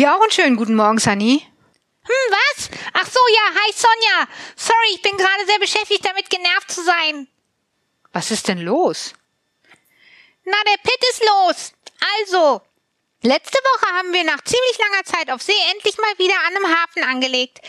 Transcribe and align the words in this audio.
Dir 0.00 0.14
auch 0.14 0.22
einen 0.22 0.30
schönen 0.30 0.56
guten 0.56 0.76
Morgen, 0.76 0.98
Sunny. 0.98 1.44
Hm, 2.02 2.30
was? 2.30 2.70
Ach 2.92 3.06
so, 3.06 3.18
ja, 3.34 3.54
hi 3.54 3.72
Sonja. 3.72 4.28
Sorry, 4.54 4.94
ich 4.94 5.02
bin 5.02 5.16
gerade 5.16 5.46
sehr 5.46 5.58
beschäftigt 5.58 6.04
damit, 6.04 6.30
genervt 6.30 6.70
zu 6.70 6.84
sein. 6.84 7.26
Was 8.12 8.30
ist 8.30 8.46
denn 8.46 8.58
los? 8.58 9.14
Na, 10.44 10.56
der 10.64 10.76
Pit 10.76 11.04
ist 11.10 11.22
los. 11.24 11.72
Also, 12.20 12.62
letzte 13.22 13.58
Woche 13.58 13.96
haben 13.96 14.12
wir 14.12 14.24
nach 14.24 14.42
ziemlich 14.42 14.78
langer 14.78 15.04
Zeit 15.04 15.30
auf 15.30 15.42
See 15.42 15.52
endlich 15.72 15.96
mal 15.98 16.18
wieder 16.18 16.38
an 16.46 16.56
einem 16.56 16.76
Hafen 16.76 17.04
angelegt. 17.04 17.60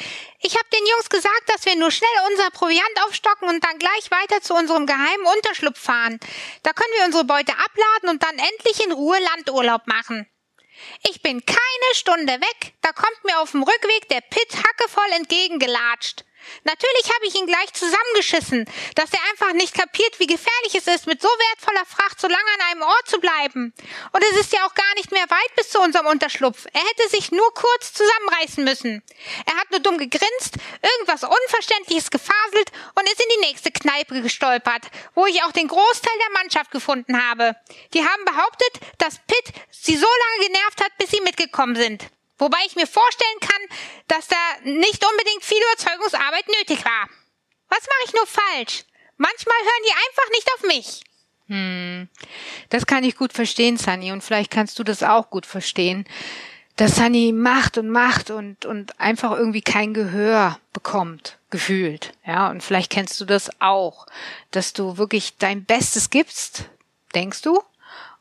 Ich 0.42 0.56
habe 0.56 0.68
den 0.74 0.86
Jungs 0.88 1.10
gesagt, 1.10 1.44
dass 1.48 1.66
wir 1.66 1.76
nur 1.76 1.92
schnell 1.92 2.10
unser 2.32 2.50
Proviant 2.52 3.04
aufstocken 3.06 3.50
und 3.50 3.64
dann 3.64 3.78
gleich 3.78 4.10
weiter 4.10 4.42
zu 4.42 4.54
unserem 4.56 4.86
geheimen 4.86 5.26
Unterschlupf 5.38 5.80
fahren. 5.80 6.20
Da 6.64 6.74
können 6.74 6.94
wir 6.98 7.06
unsere 7.06 7.26
Beute 7.26 7.54
abladen 7.54 8.10
und 8.10 8.24
dann 8.24 8.38
endlich 8.38 8.86
in 8.86 8.92
Ruhe 8.92 9.20
Landurlaub 9.20 9.88
machen. 9.88 10.28
Ich 11.08 11.22
bin 11.22 11.46
keine 11.46 11.94
Stunde 11.94 12.34
weg, 12.34 12.74
da 12.82 12.92
kommt 12.92 13.24
mir 13.24 13.40
auf 13.40 13.52
dem 13.52 13.64
Rückweg 13.64 14.10
der 14.10 14.22
Pitt 14.22 14.56
hackevoll 14.56 15.12
entgegengelatscht. 15.16 16.26
Natürlich 16.64 17.16
habe 17.16 17.26
ich 17.26 17.36
ihn 17.36 17.48
gleich 17.48 17.74
zusammengeschissen, 17.74 18.66
dass 18.96 19.12
er 19.14 19.20
einfach 19.32 19.54
nicht 19.54 19.74
kapiert, 19.74 20.20
wie 20.20 20.28
gefährlich 20.28 20.76
es 20.76 20.88
ist, 20.88 21.08
mit 21.08 21.22
so 21.22 21.28
wertvoller 21.28 21.86
Fracht 21.86 22.20
so 22.20 22.28
lange 22.28 22.52
an 22.60 22.72
einem 22.72 22.82
Ort 22.84 23.08
zu 23.08 23.20
bleiben. 23.20 23.74
Und 24.12 24.24
es 24.32 24.40
ist 24.40 24.54
ja 24.54 24.66
auch 24.66 24.74
gar 24.74 24.94
nicht 24.96 25.12
mehr 25.12 25.30
weit 25.30 25.56
bis 25.56 25.70
zu 25.70 25.80
unserem 25.80 26.08
Unterschlupf. 26.08 26.66
Er 26.74 26.82
hätte 26.82 27.10
sich 27.10 27.32
nur 27.32 27.54
kurz 27.54 27.94
zusammenreißen 27.94 28.64
müssen. 28.64 29.04
Er 29.46 29.56
hat 29.56 29.72
nur 29.72 29.80
dumm 29.80 29.98
gegrinst, 29.98 30.56
irgendwas 30.82 31.24
Unverständliches 31.24 32.12
gefaselt 32.12 32.72
und 32.96 33.10
ist 33.10 33.22
in 33.22 33.30
die 33.36 33.48
nächste 33.48 33.72
Kneipe 33.72 34.22
gestolpert, 34.22 34.86
wo 35.16 35.26
ich 35.26 35.44
auch 35.44 35.52
den 35.52 35.68
Großteil 35.68 36.18
der 36.20 36.42
Mannschaft 36.42 36.72
gefunden 36.72 37.22
habe. 37.30 37.56
Die 37.94 38.04
haben 38.04 38.26
behauptet, 38.26 38.80
dass 38.98 39.20
Pitt 39.28 39.54
sie 39.72 39.96
so 39.96 40.08
lange 40.08 40.48
genervt 40.48 40.84
hat, 40.84 40.98
bis 40.98 41.12
sie 41.12 41.22
mitgekommen 41.22 41.76
sind. 41.76 42.06
Wobei 42.42 42.58
ich 42.66 42.76
mir 42.76 42.88
vorstellen 42.88 43.40
kann, 43.40 43.78
dass 44.08 44.28
da 44.28 44.36
nicht 44.64 45.06
unbedingt 45.06 45.44
viel 45.44 45.62
Überzeugungsarbeit 45.72 46.48
nötig 46.48 46.84
war. 46.84 47.08
Was 47.70 47.82
mache 47.82 48.04
ich 48.08 48.14
nur 48.14 48.26
falsch? 48.26 48.84
Manchmal 49.18 49.58
hören 49.60 49.84
die 49.86 49.94
einfach 50.10 50.30
nicht 50.32 50.50
auf 50.56 50.64
mich. 50.64 51.04
Hm, 51.50 52.10
das 52.70 52.88
kann 52.88 53.04
ich 53.04 53.16
gut 53.16 53.32
verstehen, 53.32 53.78
Sunny, 53.78 54.12
und 54.12 54.24
vielleicht 54.24 54.50
kannst 54.50 54.80
du 54.80 54.84
das 54.84 55.04
auch 55.04 55.30
gut 55.30 55.46
verstehen, 55.46 56.06
dass 56.78 56.96
Sunny 56.96 57.32
macht 57.32 57.78
und 57.78 57.90
macht 57.92 58.32
und, 58.32 58.66
und 58.66 59.00
einfach 59.00 59.34
irgendwie 59.34 59.62
kein 59.62 59.94
Gehör 59.94 60.60
bekommt, 60.74 61.38
gefühlt. 61.52 62.14
Ja, 62.26 62.50
und 62.50 62.64
vielleicht 62.64 62.92
kennst 62.92 63.22
du 63.22 63.26
das 63.26 63.52
auch, 63.62 64.08
dass 64.50 64.74
du 64.74 64.98
wirklich 64.98 65.38
dein 65.38 65.64
Bestes 65.66 66.10
gibst, 66.10 66.72
denkst 67.14 67.44
du, 67.44 67.62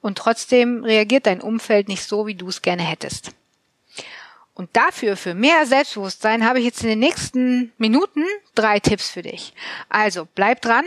und 0.03 0.19
trotzdem 0.19 0.85
reagiert 0.85 1.25
dein 1.25 1.41
Umfeld 1.41 1.89
nicht 1.89 2.05
so, 2.05 2.27
wie 2.27 2.35
du 2.35 2.49
es 2.49 2.61
gerne 2.61 2.83
hättest. 2.83 3.33
Und 4.61 4.69
dafür, 4.75 5.17
für 5.17 5.33
mehr 5.33 5.65
Selbstbewusstsein, 5.65 6.47
habe 6.47 6.59
ich 6.59 6.67
jetzt 6.67 6.83
in 6.83 6.91
den 6.91 6.99
nächsten 6.99 7.73
Minuten 7.79 8.27
drei 8.55 8.79
Tipps 8.79 9.09
für 9.09 9.23
dich. 9.23 9.55
Also 9.89 10.29
bleib 10.35 10.61
dran, 10.61 10.85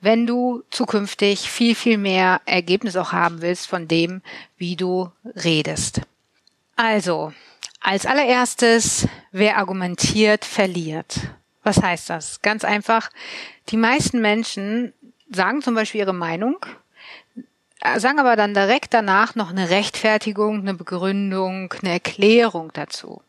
wenn 0.00 0.26
du 0.26 0.62
zukünftig 0.70 1.50
viel, 1.50 1.74
viel 1.74 1.98
mehr 1.98 2.40
Ergebnis 2.46 2.96
auch 2.96 3.12
haben 3.12 3.42
willst 3.42 3.68
von 3.68 3.88
dem, 3.88 4.22
wie 4.56 4.74
du 4.74 5.12
redest. 5.36 6.00
Also, 6.76 7.34
als 7.82 8.06
allererstes, 8.06 9.06
wer 9.32 9.58
argumentiert, 9.58 10.46
verliert. 10.46 11.18
Was 11.62 11.82
heißt 11.82 12.08
das? 12.08 12.40
Ganz 12.40 12.64
einfach, 12.64 13.10
die 13.68 13.76
meisten 13.76 14.22
Menschen 14.22 14.94
sagen 15.30 15.60
zum 15.60 15.74
Beispiel 15.74 16.00
ihre 16.00 16.14
Meinung, 16.14 16.56
sagen 17.96 18.18
aber 18.18 18.36
dann 18.36 18.54
direkt 18.54 18.94
danach 18.94 19.34
noch 19.34 19.50
eine 19.50 19.70
Rechtfertigung, 19.70 20.60
eine 20.60 20.74
Begründung, 20.74 21.72
eine 21.80 21.92
Erklärung 21.92 22.72
dazu. 22.72 23.22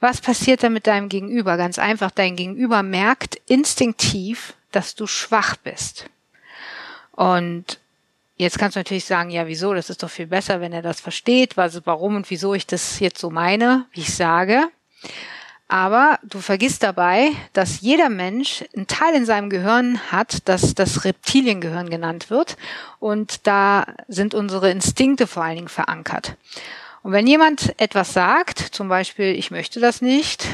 Was 0.00 0.20
passiert 0.20 0.62
da 0.62 0.68
mit 0.68 0.86
deinem 0.86 1.08
Gegenüber? 1.08 1.56
Ganz 1.56 1.78
einfach, 1.78 2.10
dein 2.10 2.36
Gegenüber 2.36 2.82
merkt 2.82 3.36
instinktiv, 3.46 4.54
dass 4.70 4.94
du 4.94 5.06
schwach 5.06 5.56
bist. 5.56 6.08
Und 7.12 7.80
jetzt 8.36 8.58
kannst 8.58 8.76
du 8.76 8.80
natürlich 8.80 9.06
sagen, 9.06 9.30
ja, 9.30 9.46
wieso? 9.46 9.72
Das 9.72 9.88
ist 9.88 10.02
doch 10.02 10.10
viel 10.10 10.26
besser, 10.26 10.60
wenn 10.60 10.72
er 10.72 10.82
das 10.82 11.00
versteht, 11.00 11.56
was, 11.56 11.86
warum 11.86 12.16
und 12.16 12.30
wieso 12.30 12.52
ich 12.52 12.66
das 12.66 13.00
jetzt 13.00 13.18
so 13.18 13.30
meine, 13.30 13.86
wie 13.92 14.00
ich 14.00 14.14
sage. 14.14 14.68
Aber 15.68 16.18
du 16.22 16.38
vergisst 16.38 16.84
dabei, 16.84 17.32
dass 17.52 17.80
jeder 17.80 18.08
Mensch 18.08 18.64
einen 18.74 18.86
Teil 18.86 19.14
in 19.14 19.26
seinem 19.26 19.50
Gehirn 19.50 20.00
hat, 20.12 20.48
das 20.48 20.74
das 20.74 21.04
Reptiliengehirn 21.04 21.90
genannt 21.90 22.30
wird. 22.30 22.56
Und 23.00 23.46
da 23.46 23.86
sind 24.06 24.34
unsere 24.34 24.70
Instinkte 24.70 25.26
vor 25.26 25.42
allen 25.42 25.56
Dingen 25.56 25.68
verankert. 25.68 26.36
Und 27.02 27.12
wenn 27.12 27.26
jemand 27.26 27.74
etwas 27.80 28.12
sagt, 28.12 28.58
zum 28.58 28.88
Beispiel, 28.88 29.34
ich 29.36 29.50
möchte 29.50 29.80
das 29.80 30.02
nicht, 30.02 30.46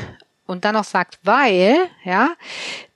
und 0.46 0.64
dann 0.64 0.74
noch 0.74 0.84
sagt, 0.84 1.18
weil, 1.22 1.76
ja, 2.04 2.30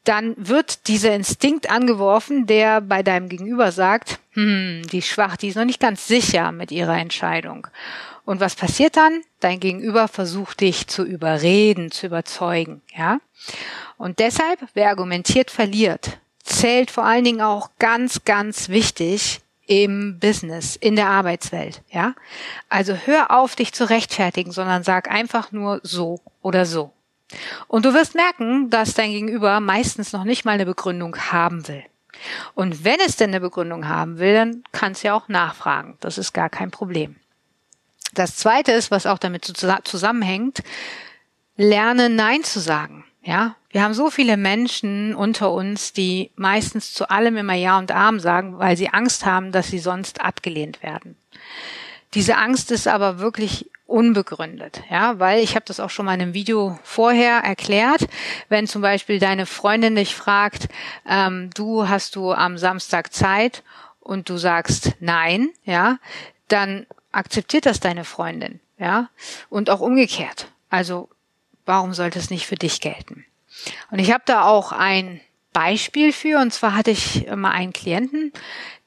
dann 0.05 0.35
wird 0.37 0.89
dieser 0.89 1.15
Instinkt 1.15 1.71
angeworfen, 1.71 2.47
der 2.47 2.81
bei 2.81 3.03
deinem 3.03 3.29
Gegenüber 3.29 3.73
sagt, 3.73 4.21
hm, 4.33 4.83
die 4.93 5.03
schwach, 5.03 5.37
die 5.37 5.49
ist 5.49 5.57
noch 5.57 5.65
nicht 5.65 5.81
ganz 5.81 6.07
sicher 6.07 6.53
mit 6.53 6.71
ihrer 6.71 6.97
Entscheidung. 6.99 7.67
Und 8.27 8.41
was 8.41 8.57
passiert 8.57 8.97
dann? 8.97 9.23
Dein 9.41 9.61
Gegenüber 9.61 10.09
versucht 10.09 10.61
dich 10.61 10.89
zu 10.89 11.05
überreden, 11.05 11.93
zu 11.93 12.07
überzeugen, 12.07 12.83
ja? 12.95 13.21
Und 13.97 14.19
deshalb, 14.19 14.59
wer 14.75 14.89
argumentiert, 14.91 15.51
verliert. 15.51 16.19
Zählt 16.43 16.91
vor 16.91 17.05
allen 17.05 17.25
Dingen 17.25 17.41
auch 17.41 17.71
ganz, 17.79 18.25
ganz 18.25 18.69
wichtig 18.69 19.41
im 19.67 20.19
Business, 20.19 20.75
in 20.77 20.97
der 20.97 21.09
Arbeitswelt, 21.09 21.83
ja? 21.89 22.15
Also 22.69 22.95
hör 22.95 23.31
auf, 23.31 23.55
dich 23.55 23.73
zu 23.73 23.89
rechtfertigen, 23.89 24.51
sondern 24.51 24.83
sag 24.83 25.09
einfach 25.09 25.53
nur 25.53 25.81
so 25.85 26.21
oder 26.43 26.67
so. 26.67 26.93
Und 27.69 27.85
du 27.85 27.95
wirst 27.95 28.17
merken, 28.17 28.71
dass 28.71 28.95
dein 28.95 29.13
Gegenüber 29.13 29.61
meistens 29.61 30.13
noch 30.13 30.25
nicht 30.25 30.45
mal 30.45 30.53
eine 30.53 30.67
Begründung 30.67 31.17
haben 31.17 31.67
will. 31.69 31.85
Und 32.55 32.85
wenn 32.85 32.99
es 33.07 33.15
denn 33.15 33.31
eine 33.31 33.41
Begründung 33.41 33.89
haben 33.89 34.19
will, 34.19 34.35
dann 34.35 34.65
kannst 34.73 35.05
du 35.05 35.09
ja 35.09 35.15
auch 35.15 35.29
nachfragen. 35.29 35.97
Das 36.01 36.19
ist 36.19 36.33
gar 36.33 36.49
kein 36.49 36.73
Problem. 36.73 37.17
Das 38.17 38.37
zweite 38.37 38.73
ist, 38.73 38.91
was 38.91 39.07
auch 39.07 39.19
damit 39.19 39.45
zusammenhängt, 39.45 40.63
lerne 41.57 42.09
Nein 42.09 42.43
zu 42.45 42.61
sagen. 42.61 43.05
Ja, 43.23 43.57
wir 43.71 43.83
haben 43.83 43.93
so 43.93 44.09
viele 44.09 44.37
Menschen 44.37 45.15
unter 45.15 45.53
uns, 45.53 45.93
die 45.93 46.31
meistens 46.37 46.95
zu 46.95 47.11
allem 47.11 47.37
immer 47.37 47.55
Ja 47.55 47.77
und 47.79 47.91
Arm 47.93 48.21
sagen, 48.21 48.59
weil 48.59 48.77
sie 48.77 48.89
Angst 48.89 49.27
haben, 49.27 49.53
dass 49.53 49.69
sie 49.69 49.81
sonst 49.81 50.21
abgelehnt 50.21 50.83
werden. 50.83 51.17
Diese 52.15 52.37
Angst 52.39 52.71
ist 52.71 52.89
aber 52.89 53.19
wirklich 53.19 53.69
unbegründet, 53.85 54.83
ja, 54.91 55.19
weil 55.19 55.43
ich 55.43 55.55
habe 55.55 55.65
das 55.67 55.81
auch 55.81 55.91
schon 55.91 56.07
mal 56.07 56.15
in 56.15 56.23
einem 56.23 56.35
Video 56.35 56.79
vorher 56.85 57.41
erklärt. 57.41 58.07
Wenn 58.49 58.67
zum 58.67 58.81
Beispiel 58.81 59.19
deine 59.19 59.45
Freundin 59.45 59.95
dich 59.95 60.15
fragt, 60.15 60.69
ähm, 61.07 61.51
du 61.55 61.89
hast 61.89 62.17
du 62.17 62.33
am 62.33 62.57
Samstag 62.59 63.13
Zeit 63.13 63.63
und 64.01 64.29
du 64.31 64.39
sagst 64.39 64.93
Nein, 65.01 65.51
ja, 65.65 65.99
dann 66.49 66.87
akzeptiert 67.17 67.67
das 67.67 67.81
deine 67.81 68.05
Freundin, 68.05 68.61
ja, 68.79 69.09
und 69.49 69.71
auch 69.71 69.81
umgekehrt. 69.81 70.49
Also 70.69 71.09
warum 71.65 71.95
sollte 71.95 72.19
es 72.19 72.31
nicht 72.31 72.47
für 72.47 72.57
dich 72.57 72.81
gelten? 72.81 73.25
Und 73.91 73.99
ich 73.99 74.13
habe 74.13 74.23
da 74.27 74.45
auch 74.45 74.73
ein 74.73 75.21
Beispiel 75.53 76.13
für, 76.13 76.39
und 76.41 76.53
zwar 76.53 76.75
hatte 76.75 76.91
ich 76.91 77.27
mal 77.35 77.51
einen 77.51 77.73
Klienten, 77.73 78.33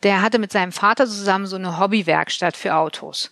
der 0.04 0.22
hatte 0.22 0.38
mit 0.38 0.52
seinem 0.52 0.72
Vater 0.72 1.08
zusammen 1.08 1.48
so 1.48 1.56
eine 1.56 1.80
Hobbywerkstatt 1.80 2.56
für 2.56 2.76
Autos. 2.76 3.32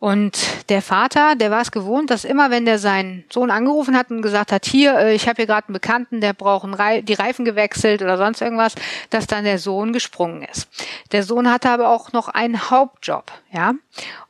Und 0.00 0.70
der 0.70 0.80
Vater, 0.80 1.36
der 1.36 1.50
war 1.50 1.60
es 1.60 1.70
gewohnt, 1.70 2.10
dass 2.10 2.24
immer, 2.24 2.50
wenn 2.50 2.64
der 2.64 2.78
seinen 2.78 3.24
Sohn 3.30 3.50
angerufen 3.50 3.94
hat 3.96 4.10
und 4.10 4.22
gesagt 4.22 4.50
hat, 4.50 4.64
hier, 4.64 4.98
äh, 4.98 5.14
ich 5.14 5.28
habe 5.28 5.36
hier 5.36 5.46
gerade 5.46 5.68
einen 5.68 5.74
Bekannten, 5.74 6.22
der 6.22 6.32
braucht 6.32 6.66
die 7.06 7.14
Reifen 7.14 7.44
gewechselt 7.44 8.00
oder 8.00 8.16
sonst 8.16 8.40
irgendwas, 8.40 8.74
dass 9.10 9.26
dann 9.26 9.44
der 9.44 9.58
Sohn 9.58 9.92
gesprungen 9.92 10.42
ist. 10.42 10.68
Der 11.12 11.22
Sohn 11.22 11.50
hatte 11.50 11.68
aber 11.68 11.90
auch 11.90 12.12
noch 12.12 12.28
einen 12.28 12.70
Hauptjob, 12.70 13.30
ja. 13.52 13.74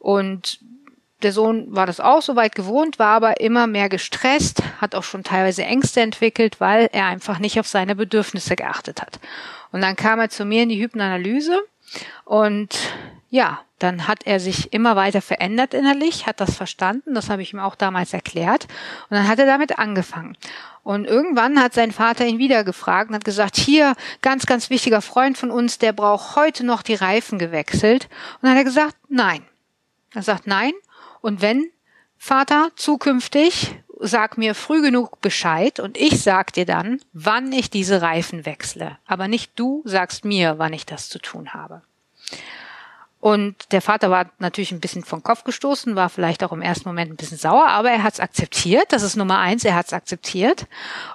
Und 0.01 0.59
der 1.23 1.33
Sohn 1.33 1.67
war 1.69 1.87
das 1.87 2.01
auch 2.01 2.23
soweit 2.23 2.57
gewohnt, 2.57 2.99
war 2.99 3.15
aber 3.15 3.41
immer 3.41 3.69
mehr 3.69 3.89
gestresst, 3.89 4.63
hat 4.81 4.97
auch 4.97 5.05
schon 5.05 5.23
teilweise 5.23 5.63
Ängste 5.63 6.01
entwickelt, 6.01 6.61
weil 6.61 6.89
er 6.93 7.07
einfach 7.07 7.39
nicht 7.39 7.61
auf 7.61 7.69
seine 7.69 7.95
Bedürfnisse 7.95 8.57
geachtet 8.57 9.01
hat. 9.01 9.21
Und 9.71 9.83
dann 9.83 9.95
kam 9.95 10.19
er 10.19 10.31
zu 10.31 10.45
mir 10.45 10.65
in 10.65 10.69
die 10.69 10.83
Hypnanalyse 10.83 11.61
und 12.25 12.77
ja, 13.31 13.61
dann 13.79 14.07
hat 14.09 14.27
er 14.27 14.41
sich 14.41 14.73
immer 14.73 14.97
weiter 14.97 15.23
verändert 15.23 15.73
innerlich, 15.73 16.27
hat 16.27 16.41
das 16.41 16.55
verstanden, 16.55 17.15
das 17.15 17.31
habe 17.31 17.43
ich 17.43 17.53
ihm 17.53 17.61
auch 17.61 17.77
damals 17.77 18.13
erklärt 18.13 18.65
und 19.09 19.17
dann 19.17 19.29
hat 19.29 19.39
er 19.39 19.47
damit 19.47 19.79
angefangen. 19.79 20.37
Und 20.83 21.05
irgendwann 21.05 21.63
hat 21.63 21.75
sein 21.75 21.93
Vater 21.93 22.27
ihn 22.27 22.39
wieder 22.39 22.65
gefragt 22.65 23.11
und 23.11 23.15
hat 23.15 23.25
gesagt, 23.25 23.57
hier, 23.57 23.95
ganz, 24.23 24.47
ganz 24.47 24.71
wichtiger 24.71 25.03
Freund 25.03 25.39
von 25.39 25.51
uns, 25.51 25.79
der 25.79 25.93
braucht 25.93 26.37
heute 26.37 26.65
noch 26.65 26.83
die 26.83 26.95
Reifen 26.95 27.39
gewechselt. 27.39 28.09
Und 28.41 28.45
dann 28.45 28.53
hat 28.53 28.59
er 28.59 28.65
gesagt, 28.65 28.97
nein. 29.09 29.43
Er 30.15 30.23
sagt 30.23 30.47
nein. 30.47 30.73
Und 31.21 31.43
wenn, 31.43 31.71
Vater, 32.19 32.71
zukünftig 32.77 33.75
sag 34.01 34.39
mir 34.39 34.55
früh 34.55 34.81
genug 34.81 35.21
Bescheid 35.21 35.79
und 35.79 35.99
ich 35.99 36.23
sag 36.23 36.55
dir 36.55 36.65
dann, 36.65 37.01
wann 37.13 37.53
ich 37.53 37.69
diese 37.69 38.01
Reifen 38.01 38.47
wechsle. 38.47 38.99
Aber 39.07 39.29
nicht 39.29 39.53
du 39.57 39.83
sagst 39.85 40.25
mir, 40.25 40.59
wann 40.59 40.73
ich 40.73 40.87
das 40.87 41.11
zu 41.11 41.19
tun 41.19 41.53
habe. 41.53 41.83
Und 43.21 43.73
der 43.73 43.83
Vater 43.83 44.11
war 44.11 44.31
natürlich 44.39 44.73
ein 44.73 44.81
bisschen 44.81 45.05
vom 45.05 45.23
Kopf 45.23 45.45
gestoßen, 45.45 45.95
war 45.95 46.09
vielleicht 46.09 46.43
auch 46.43 46.53
im 46.53 46.63
ersten 46.63 46.89
Moment 46.89 47.13
ein 47.13 47.17
bisschen 47.17 47.37
sauer, 47.37 47.69
aber 47.69 47.91
er 47.91 48.03
hat 48.03 48.15
es 48.15 48.21
akzeptiert. 48.21 48.87
Das 48.91 49.03
ist 49.03 49.17
Nummer 49.17 49.39
eins, 49.39 49.65
er 49.65 49.75
hat 49.75 49.87
es 49.87 49.93
akzeptiert. 49.93 50.67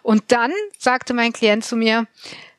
Und 0.03 0.23
dann 0.31 0.51
sagte 0.77 1.15
mein 1.15 1.33
Klient 1.33 1.65
zu 1.65 1.75
mir, 1.75 2.05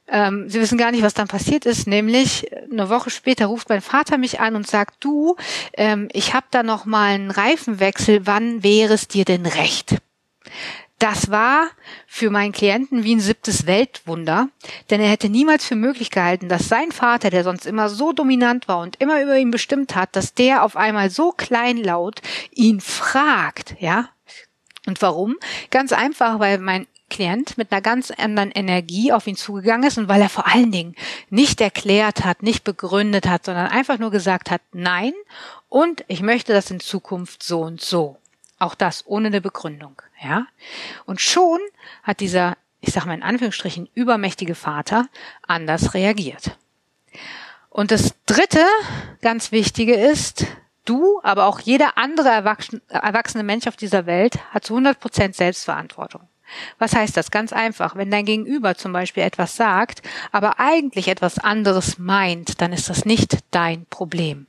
ähm, 0.08 0.48
Sie 0.48 0.60
wissen 0.60 0.78
gar 0.78 0.90
nicht, 0.90 1.02
was 1.02 1.14
dann 1.14 1.28
passiert 1.28 1.66
ist, 1.66 1.86
nämlich 1.86 2.46
eine 2.70 2.88
Woche 2.88 3.10
später 3.10 3.46
ruft 3.46 3.68
mein 3.68 3.80
Vater 3.80 4.18
mich 4.18 4.40
an 4.40 4.54
und 4.54 4.66
sagt, 4.66 4.96
du, 5.00 5.36
ähm, 5.74 6.08
ich 6.12 6.34
habe 6.34 6.46
da 6.50 6.62
noch 6.62 6.84
mal 6.84 7.14
einen 7.14 7.30
Reifenwechsel, 7.30 8.26
wann 8.26 8.62
wäre 8.62 8.94
es 8.94 9.08
dir 9.08 9.24
denn 9.24 9.46
recht? 9.46 9.96
Das 10.98 11.30
war 11.30 11.68
für 12.06 12.30
meinen 12.30 12.52
Klienten 12.52 13.04
wie 13.04 13.14
ein 13.14 13.20
siebtes 13.20 13.66
Weltwunder, 13.66 14.48
denn 14.88 15.00
er 15.00 15.10
hätte 15.10 15.28
niemals 15.28 15.66
für 15.66 15.76
möglich 15.76 16.10
gehalten, 16.10 16.48
dass 16.48 16.68
sein 16.68 16.90
Vater, 16.90 17.28
der 17.28 17.44
sonst 17.44 17.66
immer 17.66 17.90
so 17.90 18.12
dominant 18.12 18.66
war 18.66 18.80
und 18.80 18.96
immer 18.96 19.22
über 19.22 19.36
ihn 19.36 19.50
bestimmt 19.50 19.94
hat, 19.94 20.16
dass 20.16 20.32
der 20.32 20.62
auf 20.64 20.74
einmal 20.74 21.10
so 21.10 21.32
kleinlaut 21.32 22.22
ihn 22.50 22.80
fragt, 22.80 23.76
ja? 23.78 24.08
Und 24.86 25.02
warum? 25.02 25.36
Ganz 25.70 25.92
einfach, 25.92 26.38
weil 26.38 26.58
mein 26.58 26.86
Klient 27.08 27.56
mit 27.56 27.70
einer 27.70 27.82
ganz 27.82 28.10
anderen 28.10 28.50
Energie 28.50 29.12
auf 29.12 29.26
ihn 29.26 29.36
zugegangen 29.36 29.86
ist 29.86 29.98
und 29.98 30.08
weil 30.08 30.20
er 30.20 30.28
vor 30.28 30.46
allen 30.46 30.72
Dingen 30.72 30.96
nicht 31.30 31.60
erklärt 31.60 32.24
hat, 32.24 32.42
nicht 32.42 32.64
begründet 32.64 33.28
hat, 33.28 33.44
sondern 33.44 33.68
einfach 33.68 33.98
nur 33.98 34.10
gesagt 34.10 34.50
hat, 34.50 34.62
nein 34.72 35.12
und 35.68 36.04
ich 36.08 36.22
möchte 36.22 36.52
das 36.52 36.70
in 36.70 36.80
Zukunft 36.80 37.42
so 37.42 37.60
und 37.60 37.80
so. 37.80 38.16
Auch 38.58 38.74
das 38.74 39.06
ohne 39.06 39.26
eine 39.28 39.40
Begründung, 39.40 40.00
ja. 40.22 40.46
Und 41.04 41.20
schon 41.20 41.60
hat 42.02 42.20
dieser, 42.20 42.56
ich 42.80 42.92
sage 42.92 43.06
mal 43.06 43.14
in 43.14 43.22
Anführungsstrichen, 43.22 43.88
übermächtige 43.94 44.54
Vater 44.54 45.08
anders 45.46 45.94
reagiert. 45.94 46.56
Und 47.68 47.90
das 47.90 48.14
dritte 48.24 48.64
ganz 49.20 49.52
wichtige 49.52 49.94
ist, 49.94 50.46
du, 50.86 51.20
aber 51.22 51.44
auch 51.46 51.60
jeder 51.60 51.98
andere 51.98 52.30
erwachsene 52.30 53.42
Mensch 53.42 53.66
auf 53.66 53.76
dieser 53.76 54.06
Welt 54.06 54.38
hat 54.50 54.64
zu 54.64 54.72
100 54.72 54.98
Prozent 54.98 55.36
Selbstverantwortung. 55.36 56.22
Was 56.78 56.94
heißt 56.94 57.16
das? 57.16 57.30
Ganz 57.30 57.52
einfach. 57.52 57.96
Wenn 57.96 58.10
dein 58.10 58.24
Gegenüber 58.24 58.76
zum 58.76 58.92
Beispiel 58.92 59.24
etwas 59.24 59.56
sagt, 59.56 60.00
aber 60.32 60.60
eigentlich 60.60 61.08
etwas 61.08 61.38
anderes 61.38 61.98
meint, 61.98 62.62
dann 62.62 62.72
ist 62.72 62.88
das 62.88 63.04
nicht 63.04 63.40
dein 63.50 63.84
Problem. 63.86 64.46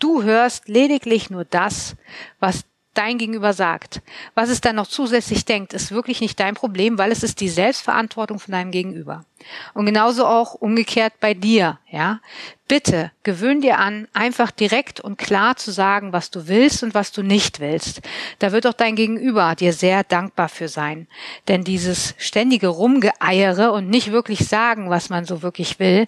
Du 0.00 0.22
hörst 0.22 0.68
lediglich 0.68 1.30
nur 1.30 1.44
das, 1.44 1.96
was 2.40 2.64
dein 2.98 3.16
Gegenüber 3.16 3.52
sagt. 3.52 4.02
Was 4.34 4.48
es 4.48 4.60
dann 4.60 4.76
noch 4.76 4.88
zusätzlich 4.88 5.44
denkt, 5.44 5.72
ist 5.72 5.92
wirklich 5.92 6.20
nicht 6.20 6.40
dein 6.40 6.54
Problem, 6.54 6.98
weil 6.98 7.12
es 7.12 7.22
ist 7.22 7.40
die 7.40 7.48
Selbstverantwortung 7.48 8.40
von 8.40 8.52
deinem 8.52 8.72
Gegenüber. 8.72 9.24
Und 9.72 9.86
genauso 9.86 10.26
auch 10.26 10.54
umgekehrt 10.54 11.14
bei 11.20 11.32
dir, 11.32 11.78
ja. 11.90 12.20
Bitte 12.66 13.12
gewöhn 13.22 13.60
dir 13.60 13.78
an, 13.78 14.08
einfach 14.12 14.50
direkt 14.50 15.00
und 15.00 15.16
klar 15.16 15.56
zu 15.56 15.70
sagen, 15.70 16.12
was 16.12 16.30
du 16.30 16.48
willst 16.48 16.82
und 16.82 16.92
was 16.92 17.12
du 17.12 17.22
nicht 17.22 17.60
willst. 17.60 18.02
Da 18.40 18.52
wird 18.52 18.66
auch 18.66 18.74
dein 18.74 18.96
Gegenüber 18.96 19.54
dir 19.54 19.72
sehr 19.72 20.04
dankbar 20.04 20.48
für 20.48 20.68
sein. 20.68 21.06
Denn 21.46 21.64
dieses 21.64 22.14
ständige 22.18 22.68
Rumgeeiere 22.68 23.72
und 23.72 23.88
nicht 23.88 24.12
wirklich 24.12 24.48
sagen, 24.48 24.90
was 24.90 25.08
man 25.08 25.24
so 25.24 25.42
wirklich 25.42 25.78
will, 25.78 26.04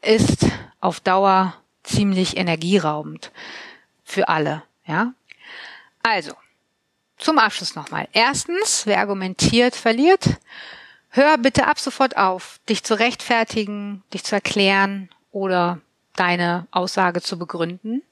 ist 0.00 0.46
auf 0.80 1.00
Dauer 1.00 1.54
ziemlich 1.82 2.36
energieraubend 2.36 3.32
für 4.04 4.28
alle, 4.28 4.62
ja. 4.86 5.12
Also, 6.02 6.32
zum 7.18 7.38
Abschluss 7.38 7.74
nochmal. 7.74 8.08
Erstens, 8.12 8.86
wer 8.86 9.00
argumentiert, 9.00 9.74
verliert. 9.74 10.24
Hör 11.10 11.38
bitte 11.38 11.66
ab 11.66 11.78
sofort 11.78 12.16
auf, 12.16 12.60
dich 12.68 12.84
zu 12.84 12.98
rechtfertigen, 12.98 14.02
dich 14.12 14.24
zu 14.24 14.34
erklären 14.34 15.08
oder 15.32 15.80
deine 16.14 16.66
Aussage 16.70 17.22
zu 17.22 17.38
begründen. 17.38 18.02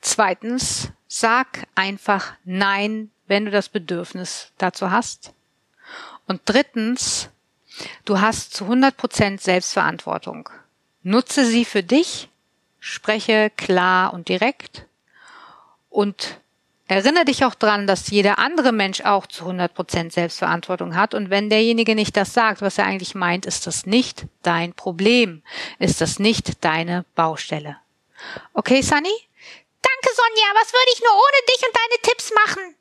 Zweitens, 0.00 0.90
sag 1.08 1.66
einfach 1.74 2.34
Nein, 2.44 3.10
wenn 3.26 3.44
du 3.44 3.50
das 3.50 3.68
Bedürfnis 3.68 4.52
dazu 4.58 4.90
hast. 4.90 5.32
Und 6.26 6.40
drittens, 6.44 7.28
du 8.04 8.20
hast 8.20 8.54
zu 8.54 8.64
100 8.64 8.96
Prozent 8.96 9.40
Selbstverantwortung. 9.40 10.48
Nutze 11.02 11.44
sie 11.44 11.64
für 11.64 11.82
dich, 11.82 12.28
spreche 12.80 13.50
klar 13.56 14.12
und 14.12 14.28
direkt 14.28 14.86
und 15.88 16.40
Erinnere 16.88 17.24
dich 17.24 17.44
auch 17.44 17.56
dran, 17.56 17.88
dass 17.88 18.10
jeder 18.10 18.38
andere 18.38 18.70
Mensch 18.70 19.00
auch 19.00 19.26
zu 19.26 19.42
100 19.42 19.74
Prozent 19.74 20.12
Selbstverantwortung 20.12 20.94
hat. 20.94 21.14
Und 21.14 21.30
wenn 21.30 21.50
derjenige 21.50 21.96
nicht 21.96 22.16
das 22.16 22.32
sagt, 22.32 22.62
was 22.62 22.78
er 22.78 22.86
eigentlich 22.86 23.16
meint, 23.16 23.44
ist 23.44 23.66
das 23.66 23.86
nicht 23.86 24.26
dein 24.42 24.72
Problem. 24.72 25.42
Ist 25.80 26.00
das 26.00 26.20
nicht 26.20 26.64
deine 26.64 27.04
Baustelle. 27.16 27.78
Okay, 28.52 28.82
Sunny? 28.82 29.10
Danke, 29.82 30.14
Sonja. 30.14 30.46
Was 30.54 30.72
würde 30.72 30.92
ich 30.94 31.00
nur 31.00 31.12
ohne 31.12 31.46
dich 31.48 31.66
und 31.66 31.76
deine 31.76 32.02
Tipps 32.02 32.32
machen? 32.46 32.76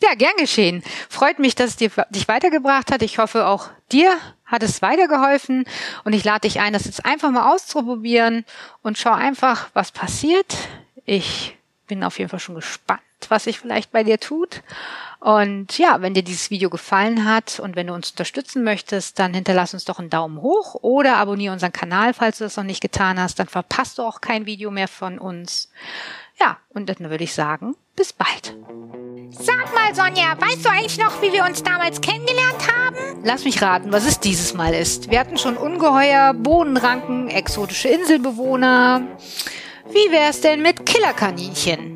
Ja, 0.00 0.14
gern 0.14 0.36
geschehen. 0.36 0.84
Freut 1.08 1.40
mich, 1.40 1.56
dass 1.56 1.70
es 1.70 1.76
dir, 1.76 1.90
dich 2.10 2.28
weitergebracht 2.28 2.92
hat. 2.92 3.02
Ich 3.02 3.18
hoffe, 3.18 3.46
auch 3.46 3.70
dir 3.90 4.16
hat 4.44 4.62
es 4.62 4.82
weitergeholfen. 4.82 5.64
Und 6.04 6.12
ich 6.12 6.22
lade 6.22 6.42
dich 6.42 6.60
ein, 6.60 6.72
das 6.72 6.84
jetzt 6.84 7.04
einfach 7.04 7.30
mal 7.30 7.52
auszuprobieren 7.52 8.44
und 8.82 8.98
schau 8.98 9.12
einfach, 9.12 9.70
was 9.74 9.90
passiert. 9.90 10.56
Ich 11.04 11.56
bin 11.88 12.04
auf 12.04 12.20
jeden 12.20 12.30
Fall 12.30 12.40
schon 12.40 12.54
gespannt 12.54 13.02
was 13.30 13.44
sich 13.44 13.58
vielleicht 13.58 13.92
bei 13.92 14.04
dir 14.04 14.18
tut. 14.18 14.62
Und 15.20 15.78
ja, 15.78 16.02
wenn 16.02 16.14
dir 16.14 16.24
dieses 16.24 16.50
Video 16.50 16.68
gefallen 16.68 17.24
hat 17.24 17.60
und 17.60 17.76
wenn 17.76 17.86
du 17.86 17.94
uns 17.94 18.10
unterstützen 18.10 18.64
möchtest, 18.64 19.20
dann 19.20 19.34
hinterlass 19.34 19.72
uns 19.72 19.84
doch 19.84 20.00
einen 20.00 20.10
Daumen 20.10 20.42
hoch 20.42 20.74
oder 20.82 21.16
abonniere 21.16 21.52
unseren 21.52 21.72
Kanal, 21.72 22.12
falls 22.12 22.38
du 22.38 22.44
das 22.44 22.56
noch 22.56 22.64
nicht 22.64 22.80
getan 22.80 23.20
hast. 23.20 23.38
Dann 23.38 23.46
verpasst 23.46 23.98
du 23.98 24.02
auch 24.02 24.20
kein 24.20 24.46
Video 24.46 24.72
mehr 24.72 24.88
von 24.88 25.20
uns. 25.20 25.70
Ja, 26.40 26.56
und 26.70 26.88
dann 26.88 26.98
würde 27.08 27.22
ich 27.22 27.34
sagen, 27.34 27.76
bis 27.94 28.12
bald. 28.12 28.56
Sag 29.30 29.72
mal, 29.72 29.94
Sonja, 29.94 30.34
weißt 30.40 30.64
du 30.64 30.70
eigentlich 30.70 30.98
noch, 30.98 31.22
wie 31.22 31.32
wir 31.32 31.44
uns 31.44 31.62
damals 31.62 32.00
kennengelernt 32.00 32.66
haben? 32.74 33.22
Lass 33.22 33.44
mich 33.44 33.62
raten, 33.62 33.92
was 33.92 34.04
es 34.06 34.18
dieses 34.18 34.54
Mal 34.54 34.74
ist. 34.74 35.08
Wir 35.10 35.20
hatten 35.20 35.38
schon 35.38 35.56
Ungeheuer, 35.56 36.34
Bodenranken, 36.34 37.28
exotische 37.28 37.88
Inselbewohner. 37.88 39.02
Wie 39.88 40.10
wär's 40.10 40.40
denn 40.40 40.62
mit 40.62 40.84
Killerkaninchen? 40.84 41.91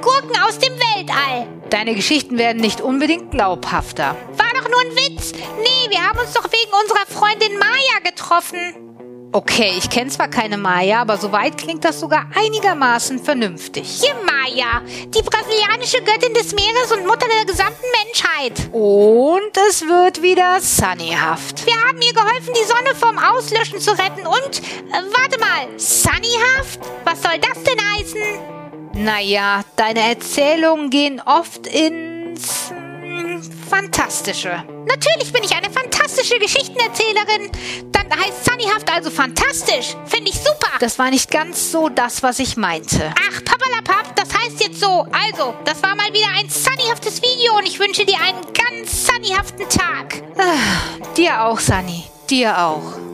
Gurken 0.00 0.36
aus 0.46 0.58
dem 0.58 0.72
Weltall! 0.74 1.46
Deine 1.70 1.94
Geschichten 1.94 2.38
werden 2.38 2.60
nicht 2.60 2.80
unbedingt 2.80 3.30
glaubhafter. 3.30 4.16
War 4.36 4.50
doch 4.54 4.68
nur 4.68 4.80
ein 4.80 4.96
Witz! 4.96 5.32
Nee, 5.32 5.90
wir 5.90 6.06
haben 6.06 6.18
uns 6.18 6.32
doch 6.32 6.44
wegen 6.44 6.72
unserer 6.82 7.06
Freundin 7.06 7.58
Maya 7.58 8.00
getroffen. 8.04 8.88
Okay, 9.30 9.74
ich 9.76 9.90
kenne 9.90 10.08
zwar 10.10 10.28
keine 10.28 10.56
Maya, 10.56 11.02
aber 11.02 11.18
soweit 11.18 11.58
klingt 11.58 11.84
das 11.84 12.00
sogar 12.00 12.30
einigermaßen 12.34 13.18
vernünftig. 13.18 14.00
Hier 14.00 14.14
Maya, 14.24 14.80
die 14.86 15.22
brasilianische 15.22 16.02
Göttin 16.02 16.32
des 16.32 16.54
Meeres 16.54 16.92
und 16.92 17.06
Mutter 17.06 17.26
der 17.28 17.44
gesamten 17.44 17.84
Menschheit. 18.04 18.72
Und 18.72 19.54
es 19.68 19.82
wird 19.82 20.22
wieder 20.22 20.60
sunnyhaft. 20.62 21.66
Wir 21.66 21.74
haben 21.74 22.00
ihr 22.00 22.14
geholfen, 22.14 22.54
die 22.58 22.66
Sonne 22.66 22.94
vom 22.98 23.18
Auslöschen 23.18 23.80
zu 23.80 23.90
retten 23.90 24.26
und, 24.26 24.60
äh, 24.60 25.02
warte 25.18 25.38
mal, 25.38 25.78
sunnyhaft? 25.78 26.80
Was 27.04 27.22
soll 27.22 27.38
das 27.38 27.62
denn 27.64 27.78
heißen? 27.78 28.57
Naja, 28.98 29.62
deine 29.76 30.00
Erzählungen 30.00 30.90
gehen 30.90 31.22
oft 31.24 31.68
ins 31.68 32.70
hm, 32.70 33.40
Fantastische. 33.70 34.64
Natürlich 34.88 35.32
bin 35.32 35.44
ich 35.44 35.54
eine 35.54 35.70
fantastische 35.70 36.36
Geschichtenerzählerin. 36.38 37.50
Dann 37.92 38.10
heißt 38.10 38.44
Sunnyhaft 38.44 38.92
also 38.92 39.10
fantastisch. 39.10 39.94
Finde 40.06 40.30
ich 40.30 40.36
super. 40.36 40.78
Das 40.80 40.98
war 40.98 41.10
nicht 41.10 41.30
ganz 41.30 41.70
so 41.70 41.88
das, 41.88 42.24
was 42.24 42.40
ich 42.40 42.56
meinte. 42.56 43.14
Ach, 43.16 43.44
papalapap, 43.44 44.16
das 44.16 44.34
heißt 44.36 44.60
jetzt 44.64 44.80
so. 44.80 45.06
Also, 45.12 45.54
das 45.64 45.80
war 45.80 45.94
mal 45.94 46.12
wieder 46.12 46.28
ein 46.36 46.48
sunnyhaftes 46.48 47.22
Video 47.22 47.56
und 47.56 47.66
ich 47.66 47.78
wünsche 47.78 48.04
dir 48.04 48.18
einen 48.20 48.40
ganz 48.52 49.06
sunnyhaften 49.06 49.68
Tag. 49.68 50.24
Ah, 50.36 51.04
dir 51.16 51.44
auch, 51.44 51.60
Sunny. 51.60 52.04
Dir 52.28 52.58
auch. 52.58 53.07